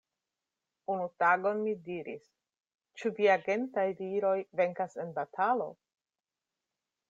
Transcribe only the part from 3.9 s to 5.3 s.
viroj venkas en